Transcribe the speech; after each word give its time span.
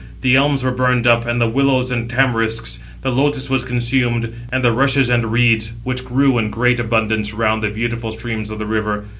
The 0.21 0.35
elms 0.35 0.63
were 0.63 0.71
burned 0.71 1.05
up, 1.05 1.27
and 1.27 1.39
the 1.39 1.47
willows 1.47 1.91
and 1.91 2.09
tamarisks; 2.09 2.79
the 3.03 3.11
lotus 3.11 3.51
was 3.51 3.63
consumed, 3.63 4.33
and 4.51 4.63
the 4.63 4.71
rushes 4.71 5.11
and 5.11 5.31
reeds, 5.31 5.73
which 5.83 6.03
grew 6.05 6.39
in 6.39 6.49
great 6.49 6.79
abundance 6.79 7.35
round 7.35 7.61
the 7.61 7.69
beautiful 7.69 8.11
streams 8.11 8.49
of 8.49 8.57
the 8.57 8.65
river. 8.65 9.03